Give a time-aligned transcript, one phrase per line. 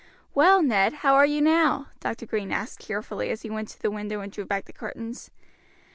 [0.33, 2.25] "Well, Ned, how are you now?" Dr.
[2.25, 5.29] Green asked cheerfully as he went to the window and drew back the curtains.